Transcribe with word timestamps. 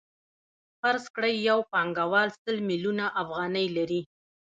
فرض 0.79 1.03
کړئ 1.15 1.33
یو 1.49 1.59
پانګوال 1.71 2.29
سل 2.41 2.55
میلیونه 2.69 3.05
افغانۍ 3.21 3.67
لري 3.77 4.01